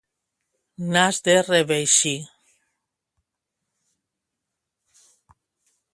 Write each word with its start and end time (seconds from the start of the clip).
Nas 0.93 1.17
de 1.27 1.35
reveixí. 1.51 2.15